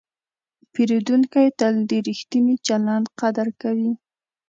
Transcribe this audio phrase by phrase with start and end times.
[0.73, 3.91] پیرودونکی تل د ریښتیني چلند قدر کوي.